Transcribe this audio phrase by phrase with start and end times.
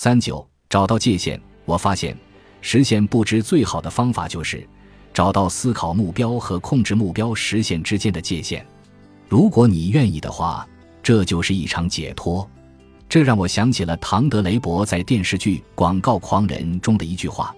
[0.00, 2.16] 三九找到界限，我发现
[2.60, 4.64] 实现不知最好的方法就是
[5.12, 8.64] 找到思考目标和控制目标实现之间的界限。
[9.28, 10.64] 如果你愿意的话，
[11.02, 12.48] 这就是一场解脱。
[13.08, 17.52] 这让我想起了唐德雷伯在电视剧《广告狂人》中的一句话：“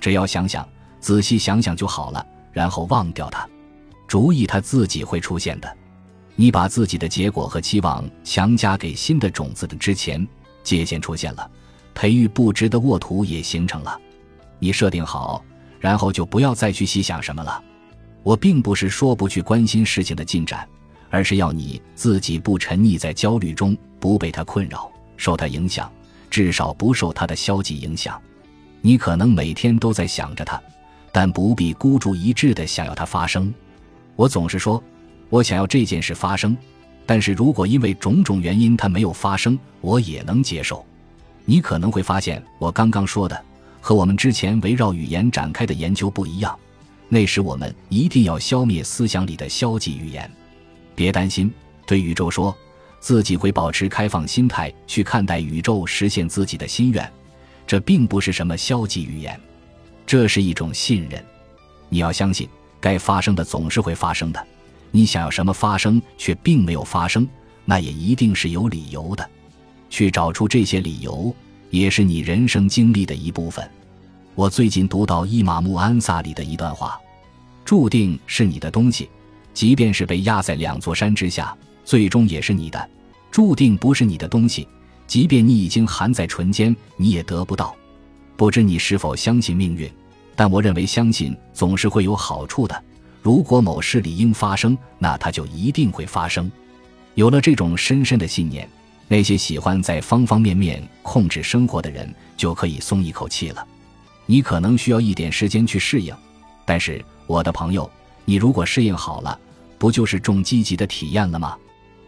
[0.00, 0.68] 只要想想，
[0.98, 3.48] 仔细想想就好了，然后忘掉它，
[4.08, 5.76] 主意它自己会出现的。
[6.34, 10.26] 你把自己的结果和期望强加给新的种子的之前，
[10.64, 11.48] 界限出现了，
[11.94, 13.98] 培育不值的沃土也形成了。
[14.58, 15.44] 你设定好，
[15.78, 17.62] 然后就不要再去细想什么了。
[18.22, 20.66] 我并不是说不去关心事情的进展，
[21.10, 25.92] 而是要你自己不沉溺在焦虑中，不被它困扰。”受它影响，
[26.28, 28.20] 至少不受它的消极影响。
[28.80, 30.60] 你可能每天都在想着它，
[31.12, 33.54] 但不必孤注一掷的想要它发生。
[34.16, 34.82] 我总是说，
[35.28, 36.56] 我想要这件事发生，
[37.06, 40.84] 但是如果因为种种原因它没有发生，我也能接受。
[41.44, 43.40] 你可能会发现，我刚刚说的
[43.80, 46.58] 和我们之前围绕语言展开的研究不一样。
[47.08, 50.30] 那时我们一定要消灭思想里的消极语言。
[50.94, 51.52] 别担心，
[51.86, 52.54] 对宇宙说。
[53.00, 57.12] 自己会保持开放心态去看待宇宙实现自己的心愿，
[57.66, 59.38] 这并不是什么消极语言，
[60.06, 61.22] 这是一种信任。
[61.90, 62.48] 你要相信，
[62.80, 64.42] 该发生的总是会发生的。
[64.90, 67.28] 你想要什么发生却并没有发生，
[67.66, 69.30] 那也一定是有理由的。
[69.94, 71.32] 去找出这些理由，
[71.70, 73.64] 也是你人生经历的一部分。
[74.34, 76.98] 我最近读到伊玛目安萨里的一段话：
[77.64, 79.08] 注定是你的东西，
[79.52, 81.56] 即便是被压在两座山之下。
[81.84, 82.90] 最终也是你的，
[83.30, 84.66] 注定不是你的东西。
[85.06, 87.72] 即便你已经含在唇间，你也得不到。
[88.36, 89.88] 不知你是否相信命运？
[90.34, 92.82] 但我认为相信总是会有好处的。
[93.22, 96.50] 如果某事理应发生，那它就一定会发生。
[97.14, 98.68] 有了这种深深的信念，
[99.08, 103.66] 那些喜欢在方方面面控制生活的人就可以松一口气了。
[104.26, 106.14] 你可能需要一点时间去适应，
[106.64, 107.90] 但是我的朋友，
[108.24, 109.38] 你如果适应好了，
[109.78, 111.56] 不就是种积极的体验了吗？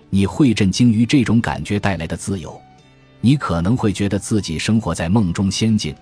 [0.08, 2.58] 你会震惊于这种感觉带来的自由，
[3.20, 5.94] 你可能会觉得自己生活在梦中仙境，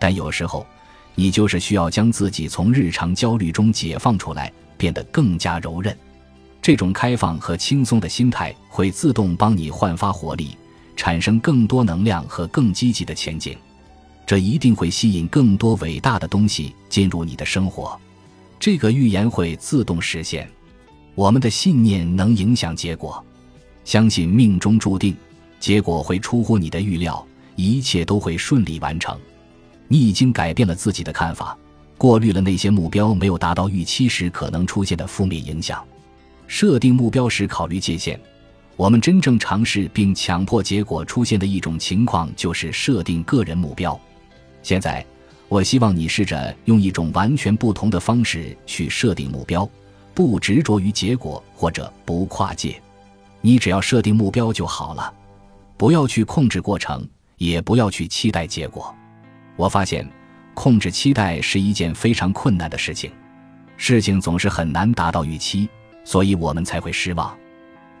[0.00, 0.66] 但有时候，
[1.14, 5.96] 你就是需要将自己从日常焦虑中解放出来，变得更加柔韧。
[6.62, 10.56] 这种开放和轻松的心态会自动帮你焕发活力，
[10.94, 13.56] 产生更多能量和更积极的前景。
[14.26, 17.98] 这一定会吸引更多伟大的东西进入你的生活。
[18.60, 20.48] 这个预言会自动实现。
[21.16, 23.24] 我们的信念能影响结果。
[23.84, 25.16] 相信命中注定，
[25.58, 29.18] 结果会出乎你的预料，一切都会顺利完成。
[29.88, 31.58] 你已经改变了自己的看法，
[31.98, 35.82] 过滤了那些目标没有达到预期时可能出现的负面影响。
[36.50, 38.18] 设定目标时考虑界限。
[38.76, 43.98] 我们真正尝试并强迫结果出现的一种情况，就是设定个人目标。
[44.60, 45.06] 现在，
[45.48, 49.66] 我希望你试着用一种完全不同的方式去设定目标，
[50.12, 52.82] 不执着于结果，或者不跨界。
[53.40, 55.14] 你只要设定目标就好了，
[55.76, 58.92] 不要去控制过程，也不要去期待结果。
[59.54, 60.04] 我发现，
[60.54, 63.12] 控制期待是一件非常困难的事情，
[63.76, 65.68] 事情总是很难达到预期，
[66.10, 67.32] 所以我们才会失望。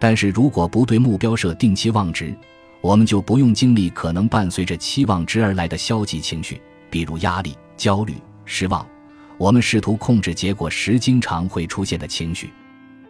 [0.00, 2.34] 但是如果不对目标设定期望值，
[2.80, 6.60] 我们就不用经历可能伴随着期望值而来的消极情绪，
[6.90, 8.84] 比如压力、焦虑、失望。
[9.38, 12.50] 我们试图控制结果时经常会出现的情绪。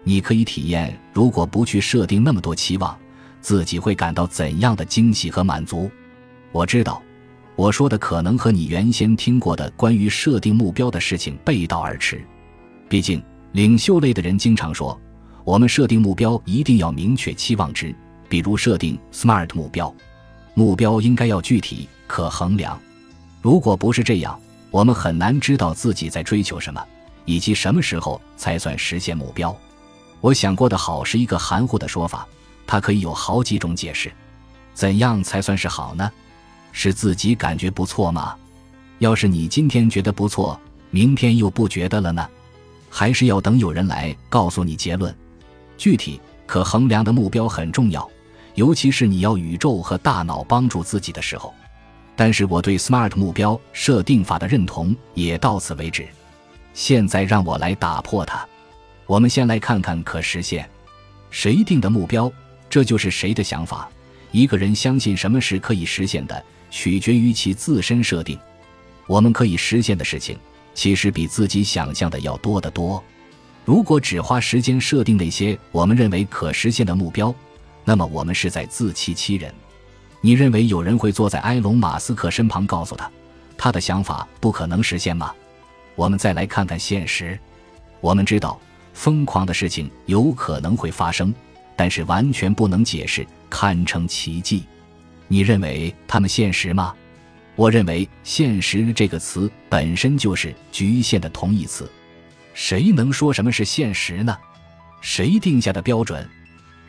[0.05, 2.95] 你可以体验，如果不去设定那么多期望，
[3.41, 5.91] 自己会感到怎样的惊喜和满足。
[6.53, 7.03] 我知道，
[7.57, 12.23] 我说的可能和你原先听过的关于设定目标的事情背道而驰。
[12.87, 13.23] 毕竟，
[13.53, 14.99] 领袖类的人经常说，
[15.45, 17.95] 我们设定目标一定要明确期望值，
[18.29, 19.93] 比如设定 SMART 目标，
[20.55, 22.81] 目标应该要具体、可衡量。
[23.43, 24.39] 如果不是这样，
[24.71, 26.81] 我们很难知道自己在追求什么，
[27.25, 29.57] 以及什么时候才算实现目标。
[30.21, 32.29] 我想过的好是一个含糊的说法，
[32.67, 34.13] 它可以有好几种解释。
[34.75, 36.09] 怎样才算是好呢？
[36.71, 38.37] 是自己感觉不错吗？
[39.01, 40.59] 要是你今天觉得不错，
[40.91, 42.29] 明天又不觉得了呢？
[42.91, 45.15] 还是要等有人来告诉你结论？
[45.79, 48.07] 具体可衡量的目标很重要，
[48.57, 51.55] 尤其是你要宇宙和大脑帮助自己的时候。
[52.17, 56.07] 但是我对 SMART 目标设定法的认同也到此为止。
[56.75, 58.47] 现在让我来打破它。
[59.07, 60.69] 我们先来看看可实现，
[61.31, 62.31] 谁定的目标，
[62.69, 63.89] 这就是谁的想法。
[64.33, 68.39] 一个人相信什么是可以实现的，取决于其自身设定。
[69.07, 70.39] 我们可以实现的事情，
[70.75, 73.03] 其实比自己想象的要多得多。
[73.65, 77.35] 如果只花时间设定那些我们认为可实现的目标，
[77.85, 79.53] 那么我们是在自欺欺人。
[80.21, 83.11] 你认为有人会坐在埃隆·马斯克身旁，告诉他，
[83.57, 85.33] 他的想法不可能实现吗？
[85.95, 87.39] 我们再来看看现实。
[88.01, 88.59] 我们知道，
[88.95, 91.33] 疯狂的事情有可能会发生，
[91.77, 94.65] 但是完全不能解释，堪称奇迹。
[95.29, 96.95] 你认为他们现实吗？
[97.61, 101.87] 我认为“现实”这个词本身就是局限的同义词。
[102.55, 104.35] 谁能说什么是现实呢？
[105.03, 106.27] 谁定下的标准？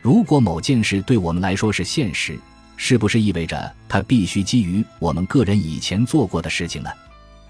[0.00, 2.38] 如果某件事对我们来说是现实，
[2.78, 6.88] 是不是意味着它必须基于我们个人以前做过的事情呢？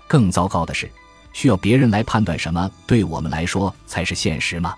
[0.09, 0.91] 更糟糕的是，
[1.33, 4.75] 需要别人来判断什么对我们来说才是现实吗？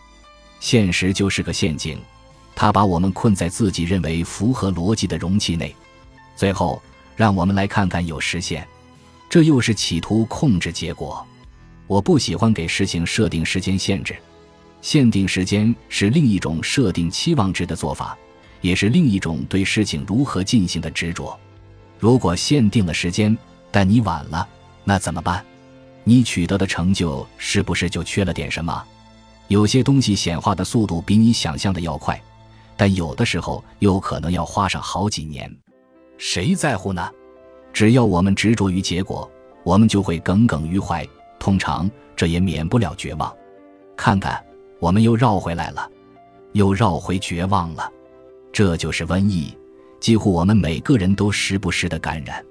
[0.61, 1.99] 现实就是个陷阱，
[2.55, 5.75] 它把我们困在自己认为符合逻辑的容器内。
[6.37, 6.83] 最后，
[7.17, 8.67] 让我们来看看有时限，
[9.29, 11.27] 这又是企图控制结果。
[11.87, 14.17] 我不喜欢给事情设定时间限制，
[14.81, 18.17] 限定时间是另一种设定期望值的做法。
[18.61, 21.39] 也是另一种对事情如何进行的执着。
[21.99, 23.37] 如果限定了时间，
[23.71, 24.49] 但你晚了，
[24.85, 25.45] 那怎么办？
[26.03, 28.83] 你取得的成就是不是就缺了点什么？
[29.49, 32.19] 有些东西显化的速度比你想象的要快，
[32.75, 35.55] 但有的时候又可能要花上好几年。
[36.17, 37.11] 谁在乎呢？
[37.73, 39.29] 只要我们执着于结果，
[39.65, 41.07] 我们就会耿耿于怀。
[41.39, 43.35] 通常这也免不了绝望。
[43.97, 44.43] 看看，
[44.79, 45.91] 我们又绕回来了，
[46.53, 47.91] 又绕回绝望了。
[48.53, 49.53] 这就是瘟疫，
[50.01, 52.45] 几乎我们每个人都时不时的感染。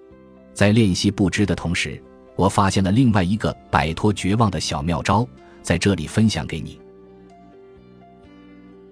[0.53, 1.99] 在练习不知的同时，
[2.35, 5.25] 我发现了另外一个摆脱绝望的小妙招，
[5.61, 6.79] 在这里分享给你。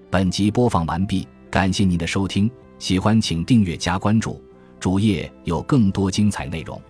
[0.09, 4.41] 本集播放完毕，感谢您的收听，喜欢请订阅加关注，
[4.81, 6.81] 主页有更多精彩内容。